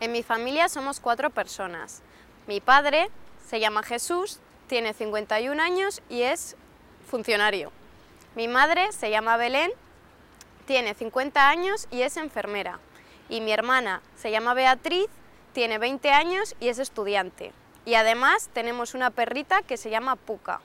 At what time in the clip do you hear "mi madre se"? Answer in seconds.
8.34-9.10